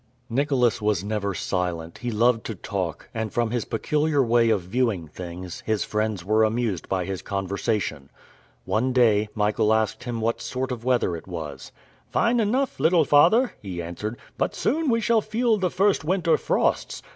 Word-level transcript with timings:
Nicholas 0.31 0.81
was 0.81 1.03
never 1.03 1.35
silent, 1.35 1.99
he 1.99 2.09
loved 2.09 2.43
to 2.43 2.55
talk, 2.55 3.07
and, 3.13 3.31
from 3.31 3.51
his 3.51 3.65
peculiar 3.65 4.23
way 4.23 4.49
of 4.49 4.61
viewing 4.61 5.07
things, 5.07 5.61
his 5.67 5.83
friends 5.83 6.25
were 6.25 6.43
amused 6.43 6.89
by 6.89 7.05
his 7.05 7.21
conversation. 7.21 8.09
One 8.65 8.93
day, 8.93 9.29
Michael 9.35 9.71
asked 9.71 10.05
him 10.05 10.19
what 10.19 10.41
sort 10.41 10.71
of 10.71 10.83
weather 10.83 11.15
it 11.15 11.27
was. 11.27 11.71
"Fine 12.09 12.39
enough, 12.39 12.79
little 12.79 13.05
father," 13.05 13.53
he 13.61 13.79
answered, 13.79 14.17
"but 14.39 14.55
soon 14.55 14.89
we 14.89 15.01
shall 15.01 15.21
feel 15.21 15.57
the 15.59 15.69
first 15.69 16.03
winter 16.03 16.35
frosts. 16.35 17.03